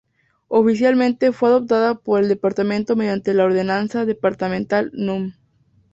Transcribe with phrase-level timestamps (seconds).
[0.47, 5.31] Oficialmente fue adoptada por el departamento mediante la ordenanza departamental No.